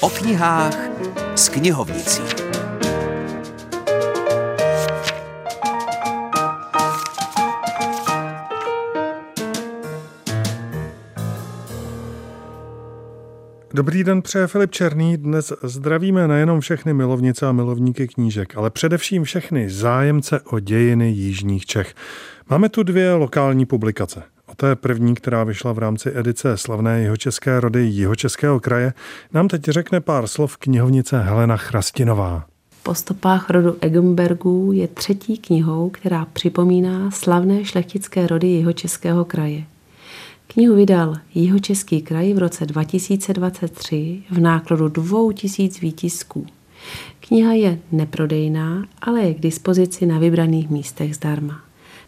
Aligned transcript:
O 0.00 0.10
knihách 0.10 0.76
s 1.34 1.48
knihovnicí. 1.48 2.22
Dobrý 13.74 14.04
den, 14.04 14.22
přeje 14.22 14.46
Filip 14.46 14.70
Černý. 14.70 15.16
Dnes 15.16 15.52
zdravíme 15.62 16.28
nejenom 16.28 16.60
všechny 16.60 16.94
milovnice 16.94 17.46
a 17.46 17.52
milovníky 17.52 18.08
knížek, 18.08 18.56
ale 18.56 18.70
především 18.70 19.24
všechny 19.24 19.70
zájemce 19.70 20.40
o 20.40 20.60
dějiny 20.60 21.10
Jižních 21.10 21.66
Čech. 21.66 21.94
Máme 22.50 22.68
tu 22.68 22.82
dvě 22.82 23.12
lokální 23.12 23.66
publikace. 23.66 24.33
O 24.54 24.56
té 24.56 24.76
první, 24.76 25.14
která 25.14 25.44
vyšla 25.44 25.72
v 25.72 25.78
rámci 25.78 26.10
edice 26.14 26.56
slavné 26.56 27.00
jihočeské 27.00 27.60
rody 27.60 27.84
Jihočeského 27.84 28.60
kraje, 28.60 28.92
nám 29.32 29.48
teď 29.48 29.64
řekne 29.64 30.00
pár 30.00 30.26
slov 30.26 30.56
knihovnice 30.56 31.20
Helena 31.22 31.56
Chrastinová. 31.56 32.46
Po 32.82 32.94
stopách 32.94 33.50
rodu 33.50 33.76
Eggenbergů 33.80 34.72
je 34.72 34.88
třetí 34.88 35.38
knihou, 35.38 35.90
která 35.90 36.24
připomíná 36.32 37.10
slavné 37.10 37.64
šlechtické 37.64 38.26
rody 38.26 38.46
Jihočeského 38.46 39.24
kraje. 39.24 39.64
Knihu 40.46 40.74
vydal 40.74 41.14
Jihočeský 41.34 42.02
kraj 42.02 42.32
v 42.32 42.38
roce 42.38 42.66
2023 42.66 44.22
v 44.30 44.40
nákladu 44.40 44.88
2000 44.88 45.80
výtisků. 45.80 46.46
Kniha 47.20 47.52
je 47.52 47.78
neprodejná, 47.92 48.86
ale 49.02 49.22
je 49.22 49.34
k 49.34 49.40
dispozici 49.40 50.06
na 50.06 50.18
vybraných 50.18 50.70
místech 50.70 51.16
zdarma. 51.16 51.60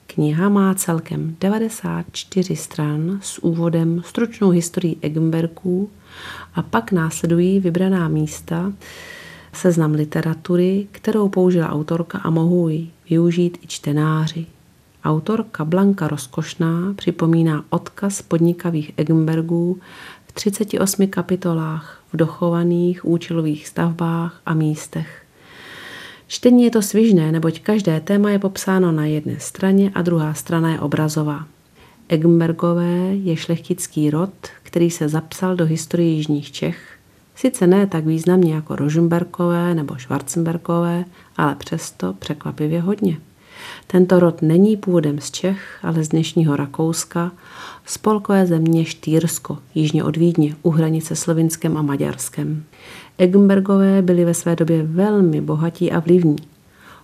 Kniha 0.06 0.48
má 0.48 0.74
celkem 0.74 1.36
94 1.40 2.56
stran 2.56 3.18
s 3.22 3.38
úvodem 3.38 4.02
stručnou 4.04 4.50
historií 4.50 4.98
Eggenbergů 5.00 5.90
a 6.54 6.62
pak 6.62 6.92
následují 6.92 7.60
vybraná 7.60 8.08
místa, 8.08 8.72
seznam 9.52 9.92
literatury, 9.92 10.86
kterou 10.92 11.28
použila 11.28 11.70
autorka 11.70 12.18
a 12.18 12.30
mohou 12.30 12.68
ji 12.68 12.90
využít 13.10 13.58
i 13.62 13.66
čtenáři. 13.66 14.46
Autorka 15.04 15.64
Blanka 15.64 16.08
Rozkošná 16.08 16.94
připomíná 16.96 17.64
odkaz 17.70 18.22
podnikavých 18.22 18.92
Eggenbergů 18.96 19.80
v 20.26 20.32
38 20.32 21.06
kapitolách 21.06 22.02
v 22.12 22.16
dochovaných 22.16 23.04
účelových 23.04 23.68
stavbách 23.68 24.40
a 24.46 24.54
místech. 24.54 25.25
Čtení 26.26 26.64
je 26.64 26.70
to 26.70 26.82
svižné, 26.82 27.32
neboť 27.32 27.60
každé 27.60 28.00
téma 28.00 28.30
je 28.30 28.38
popsáno 28.38 28.92
na 28.92 29.06
jedné 29.06 29.40
straně 29.40 29.90
a 29.94 30.02
druhá 30.02 30.34
strana 30.34 30.70
je 30.70 30.80
obrazová. 30.80 31.46
Eggenbergové 32.08 33.14
je 33.14 33.36
šlechtický 33.36 34.10
rod, 34.10 34.30
který 34.62 34.90
se 34.90 35.08
zapsal 35.08 35.56
do 35.56 35.64
historie 35.64 36.12
Jižních 36.12 36.52
Čech, 36.52 36.98
sice 37.34 37.66
ne 37.66 37.86
tak 37.86 38.06
významně 38.06 38.54
jako 38.54 38.76
Rožmberkové 38.76 39.74
nebo 39.74 39.98
Schwarzenberkové, 39.98 41.04
ale 41.36 41.54
přesto 41.54 42.12
překvapivě 42.12 42.80
hodně. 42.80 43.16
Tento 43.86 44.20
rod 44.20 44.42
není 44.42 44.76
původem 44.76 45.20
z 45.20 45.30
Čech, 45.30 45.78
ale 45.82 46.04
z 46.04 46.08
dnešního 46.08 46.56
Rakouska, 46.56 47.32
spolkové 47.86 48.46
země 48.46 48.84
Štýrsko, 48.84 49.58
jižně 49.74 50.04
od 50.04 50.16
Vídně, 50.16 50.56
u 50.62 50.70
hranice 50.70 51.16
Slovinskem 51.16 51.76
a 51.76 51.82
Maďarskem. 51.82 52.64
Eggenbergové 53.18 54.02
byli 54.02 54.24
ve 54.24 54.34
své 54.34 54.56
době 54.56 54.82
velmi 54.82 55.40
bohatí 55.40 55.92
a 55.92 56.00
vlivní. 56.00 56.36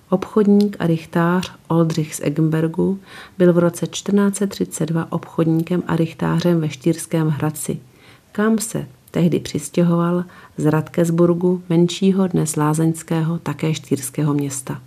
Obchodník 0.09 0.77
a 0.79 0.87
richtář 0.87 1.53
Oldřich 1.69 2.15
z 2.15 2.21
Eggenbergu 2.25 2.99
byl 3.39 3.53
v 3.53 3.59
roce 3.59 3.87
1432 3.87 5.13
obchodníkem 5.13 5.83
a 5.87 5.97
richtářem 5.97 6.61
ve 6.61 6.69
Štýrském 6.69 7.29
Hradci, 7.29 7.79
kam 8.33 8.59
se 8.59 8.87
tehdy 9.11 9.41
přistěhoval 9.41 10.25
z 10.57 10.67
Radkesburgu, 10.67 11.63
menšího 11.69 12.27
dnes 12.27 12.57
lázeňského, 12.57 13.39
také 13.39 13.75
štýrského 13.75 14.35
města. 14.35 14.81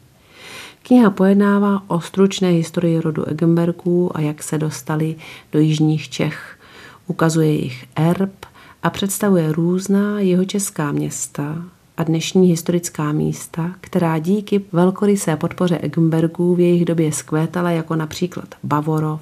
Kniha 0.88 1.09
pojednává 1.09 1.84
o 1.88 2.01
stručné 2.01 2.50
historii 2.50 3.01
rodu 3.01 3.25
Eggenbergů 3.25 4.18
a 4.18 4.22
jak 4.22 4.44
se 4.44 4.57
dostali 4.57 5.16
do 5.51 5.59
jižních 5.59 6.09
Čech. 6.09 6.59
Ukazuje 7.07 7.47
jejich 7.47 7.85
erb 7.96 8.46
a 8.84 8.90
představuje 8.90 9.51
různá 9.51 10.19
jihočeská 10.19 10.91
města 10.91 11.63
a 11.97 12.03
dnešní 12.03 12.47
historická 12.47 13.12
místa, 13.12 13.72
která 13.81 14.19
díky 14.19 14.62
velkorysé 14.72 15.35
podpoře 15.35 15.78
Eggenbergů 15.78 16.56
v 16.56 16.59
jejich 16.59 16.85
době 16.85 17.12
zkvétala 17.12 17.72
jako 17.72 17.96
například 17.96 18.56
Bavorov, 18.63 19.22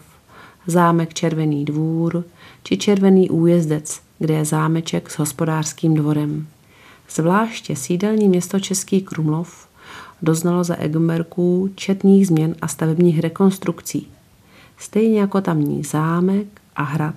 zámek 0.68 1.14
Červený 1.14 1.66
dvůr 1.66 2.24
či 2.64 2.78
Červený 2.78 3.30
újezdec, 3.30 4.02
kde 4.20 4.34
je 4.34 4.46
zámeček 4.46 5.10
s 5.10 5.20
hospodářským 5.20 5.94
dvorem. 5.94 6.48
Zvláště 7.10 7.76
sídelní 7.76 8.30
město 8.30 8.60
Český 8.60 9.02
Krumlov 9.02 9.73
doznalo 10.22 10.64
za 10.64 10.76
Eggenbergů 10.76 11.70
četných 11.76 12.28
změn 12.28 12.56
a 12.62 12.68
stavebních 12.68 13.20
rekonstrukcí. 13.20 14.08
Stejně 14.78 15.20
jako 15.20 15.42
tamní 15.42 15.84
zámek 15.84 16.48
a 16.76 16.84
hrad, 16.84 17.16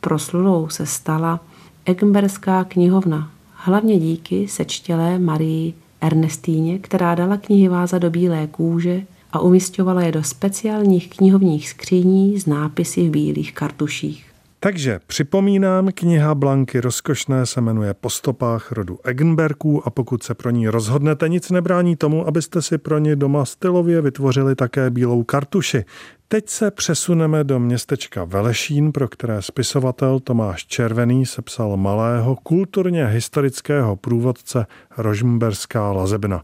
proslulou 0.00 0.68
se 0.68 0.86
stala 0.86 1.40
Eggenberská 1.84 2.64
knihovna, 2.64 3.30
hlavně 3.52 3.98
díky 3.98 4.48
sečtělé 4.48 5.18
Marii 5.18 5.74
Ernestíně, 6.00 6.78
která 6.78 7.14
dala 7.14 7.36
knihy 7.36 7.68
váza 7.68 7.98
do 7.98 8.10
bílé 8.10 8.46
kůže 8.46 9.02
a 9.32 9.40
umistovala 9.40 10.02
je 10.02 10.12
do 10.12 10.22
speciálních 10.22 11.10
knihovních 11.10 11.68
skříní 11.68 12.40
s 12.40 12.46
nápisy 12.46 13.08
v 13.08 13.10
bílých 13.10 13.54
kartuších. 13.54 14.29
Takže 14.62 15.00
připomínám, 15.06 15.88
kniha 15.94 16.34
Blanky 16.34 16.80
Rozkošné 16.80 17.46
se 17.46 17.60
jmenuje 17.60 17.94
Po 17.94 18.10
stopách 18.10 18.72
rodu 18.72 18.98
Eggenbergů 19.04 19.86
a 19.86 19.90
pokud 19.90 20.22
se 20.22 20.34
pro 20.34 20.50
ní 20.50 20.68
rozhodnete, 20.68 21.28
nic 21.28 21.50
nebrání 21.50 21.96
tomu, 21.96 22.26
abyste 22.26 22.62
si 22.62 22.78
pro 22.78 22.98
ní 22.98 23.16
doma 23.16 23.44
stylově 23.44 24.00
vytvořili 24.00 24.54
také 24.54 24.90
bílou 24.90 25.24
kartuši. 25.24 25.84
Teď 26.32 26.48
se 26.48 26.70
přesuneme 26.70 27.44
do 27.44 27.60
městečka 27.60 28.24
Velešín, 28.24 28.92
pro 28.92 29.08
které 29.08 29.42
spisovatel 29.42 30.20
Tomáš 30.20 30.66
Červený 30.66 31.26
sepsal 31.26 31.76
malého 31.76 32.36
kulturně 32.36 33.06
historického 33.06 33.96
průvodce 33.96 34.66
Rožmberská 34.98 35.92
lazebna. 35.92 36.42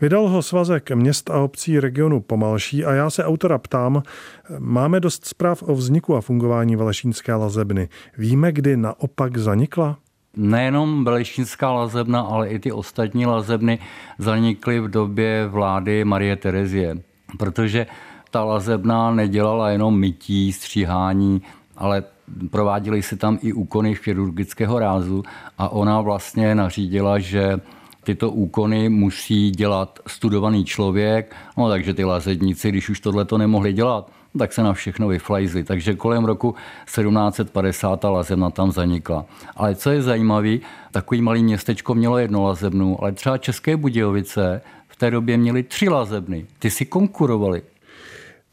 Vydal 0.00 0.28
ho 0.28 0.42
svazek 0.42 0.90
měst 0.90 1.30
a 1.30 1.38
obcí 1.38 1.80
regionu 1.80 2.20
Pomalší 2.20 2.84
a 2.84 2.92
já 2.92 3.10
se 3.10 3.24
autora 3.24 3.58
ptám, 3.58 4.02
máme 4.58 5.00
dost 5.00 5.24
zpráv 5.24 5.62
o 5.62 5.74
vzniku 5.74 6.16
a 6.16 6.20
fungování 6.20 6.76
Velešínské 6.76 7.34
lazebny. 7.34 7.88
Víme, 8.18 8.52
kdy 8.52 8.76
naopak 8.76 9.38
zanikla? 9.38 9.98
Nejenom 10.36 11.04
Belešínská 11.04 11.72
lazebna, 11.72 12.20
ale 12.20 12.48
i 12.48 12.58
ty 12.58 12.72
ostatní 12.72 13.26
lazebny 13.26 13.78
zanikly 14.18 14.80
v 14.80 14.88
době 14.88 15.46
vlády 15.46 16.04
Marie 16.04 16.36
Terezie, 16.36 16.96
protože 17.38 17.86
ta 18.32 18.44
lazebna 18.44 19.10
nedělala 19.10 19.70
jenom 19.70 19.98
mytí, 19.98 20.52
stříhání, 20.52 21.42
ale 21.76 22.04
prováděly 22.50 23.02
se 23.02 23.16
tam 23.16 23.38
i 23.42 23.52
úkony 23.52 23.94
chirurgického 23.94 24.78
rázu 24.78 25.22
a 25.58 25.68
ona 25.68 26.00
vlastně 26.00 26.54
nařídila, 26.54 27.18
že 27.18 27.60
tyto 28.04 28.30
úkony 28.30 28.88
musí 28.88 29.50
dělat 29.50 29.98
studovaný 30.06 30.64
člověk, 30.64 31.36
no 31.56 31.68
takže 31.68 31.94
ty 31.94 32.04
lazedníci, 32.04 32.68
když 32.68 32.88
už 32.88 33.00
tohle 33.00 33.24
to 33.24 33.38
nemohli 33.38 33.72
dělat, 33.72 34.10
tak 34.38 34.52
se 34.52 34.62
na 34.62 34.72
všechno 34.72 35.08
vyflajzli. 35.08 35.64
Takže 35.64 35.94
kolem 35.94 36.24
roku 36.24 36.54
1750 36.84 38.00
ta 38.00 38.10
lazebna 38.10 38.50
tam 38.50 38.72
zanikla. 38.72 39.24
Ale 39.56 39.74
co 39.74 39.90
je 39.90 40.02
zajímavé, 40.02 40.56
takový 40.90 41.22
malý 41.22 41.42
městečko 41.42 41.94
mělo 41.94 42.18
jedno 42.18 42.42
lazebnu, 42.42 43.02
ale 43.02 43.12
třeba 43.12 43.38
České 43.38 43.76
Budějovice 43.76 44.62
v 44.88 44.96
té 44.96 45.10
době 45.10 45.36
měly 45.36 45.62
tři 45.62 45.88
lazebny. 45.88 46.46
Ty 46.58 46.70
si 46.70 46.84
konkurovali. 46.84 47.62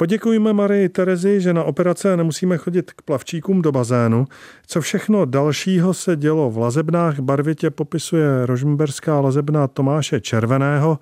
Poděkujeme 0.01 0.53
Marii 0.53 0.89
Terezi, 0.89 1.41
že 1.41 1.53
na 1.53 1.63
operace 1.63 2.17
nemusíme 2.17 2.57
chodit 2.57 2.91
k 2.93 3.01
plavčíkům 3.01 3.61
do 3.61 3.71
bazénu. 3.71 4.25
Co 4.67 4.81
všechno 4.81 5.25
dalšího 5.25 5.93
se 5.93 6.15
dělo 6.15 6.49
v 6.49 6.57
lazebnách, 6.57 7.19
barvitě 7.19 7.69
popisuje 7.69 8.45
rožmberská 8.45 9.19
lazebna 9.19 9.67
Tomáše 9.67 10.21
Červeného. 10.21 10.99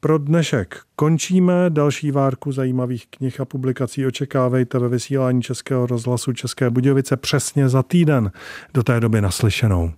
Pro 0.00 0.18
dnešek 0.18 0.80
končíme. 0.96 1.54
Další 1.68 2.10
várku 2.10 2.52
zajímavých 2.52 3.06
knih 3.10 3.40
a 3.40 3.44
publikací 3.44 4.06
očekávejte 4.06 4.78
ve 4.78 4.88
vysílání 4.88 5.42
Českého 5.42 5.86
rozhlasu 5.86 6.32
České 6.32 6.70
Budějovice 6.70 7.16
přesně 7.16 7.68
za 7.68 7.82
týden. 7.82 8.30
Do 8.74 8.82
té 8.82 9.00
doby 9.00 9.20
naslyšenou. 9.20 9.92